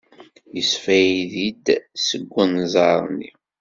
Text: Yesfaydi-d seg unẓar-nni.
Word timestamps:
Yesfaydi-d 0.55 1.65
seg 2.07 2.23
unẓar-nni. 2.43 3.31